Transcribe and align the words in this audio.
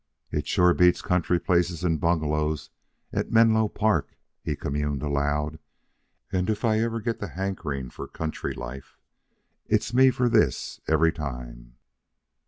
"It 0.31 0.47
sure 0.47 0.73
beats 0.73 1.03
country 1.03 1.39
places 1.39 1.83
and 1.83 2.01
bungalows 2.01 2.71
at 3.13 3.31
Menlo 3.31 3.67
Park," 3.67 4.15
he 4.43 4.55
communed 4.55 5.03
aloud; 5.03 5.59
"and 6.31 6.49
if 6.49 6.65
ever 6.65 6.97
I 6.97 7.01
get 7.01 7.19
the 7.19 7.27
hankering 7.27 7.91
for 7.91 8.07
country 8.07 8.55
life, 8.55 8.97
it's 9.67 9.93
me 9.93 10.09
for 10.09 10.27
this 10.27 10.81
every 10.87 11.11
time." 11.11 11.75